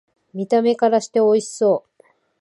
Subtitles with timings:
[0.33, 2.03] 見た目からしておいしそう